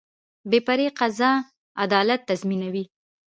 بې 0.49 0.59
پرې 0.67 0.87
قضا 0.99 1.31
عدالت 1.83 2.21
تضمینوي 2.29 2.83